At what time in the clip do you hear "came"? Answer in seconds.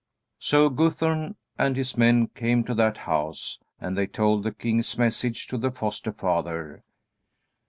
2.25-2.63